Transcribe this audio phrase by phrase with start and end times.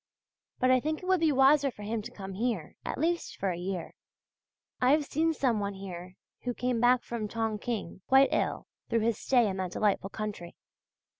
[0.57, 3.51] But I think it would be wiser for him to come here, at least for
[3.51, 3.93] a year.
[4.81, 9.19] I have seen some one here who came back from Tongking quite ill through his
[9.19, 10.55] stay in that delightful country.